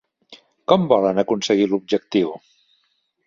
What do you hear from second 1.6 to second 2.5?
l'objectiu?